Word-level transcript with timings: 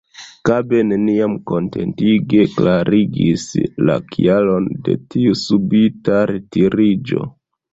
Kabe 0.47 0.77
neniam 0.91 1.33
kontentige 1.51 2.47
klarigis 2.55 3.45
la 3.91 3.99
kialon 4.17 4.67
de 4.89 4.97
tiu 5.13 5.37
subita 5.43 6.25
retiriĝo. 6.35 7.31